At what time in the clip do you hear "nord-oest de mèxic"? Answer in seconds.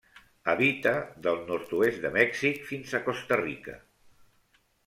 1.51-2.59